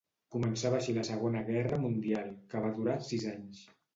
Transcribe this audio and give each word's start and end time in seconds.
Començava 0.35 0.77
així 0.77 0.95
la 0.95 1.03
Segona 1.09 1.43
Guerra 1.51 1.79
Mundial, 1.85 2.33
que 2.53 2.65
va 2.65 2.73
durar 2.81 2.99
sis 3.13 3.29
anys. 3.37 3.63